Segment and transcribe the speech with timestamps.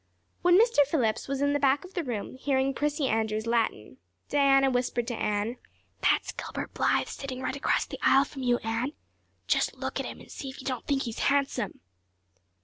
[0.41, 0.79] When Mr.
[0.87, 3.97] Phillips was in the back of the room hearing Prissy Andrews's Latin,
[4.29, 5.57] Diana whispered to Anne,
[6.01, 8.93] "That's Gilbert Blythe sitting right across the aisle from you, Anne.
[9.45, 11.81] Just look at him and see if you don't think he's handsome."